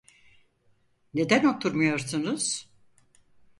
Neden 1.13 1.45
oturmuyorsunuz? 1.45 2.69